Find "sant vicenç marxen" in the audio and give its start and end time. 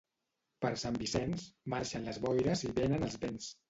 0.85-2.11